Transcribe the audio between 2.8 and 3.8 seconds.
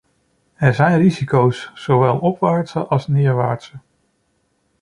als neerwaartse.